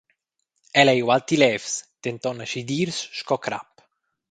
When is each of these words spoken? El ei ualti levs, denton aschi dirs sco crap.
El 0.83 0.91
ei 0.93 1.01
ualti 1.09 1.37
levs, 1.43 1.69
denton 2.03 2.43
aschi 2.45 2.61
dirs 2.69 2.99
sco 3.21 3.37
crap. 3.45 3.69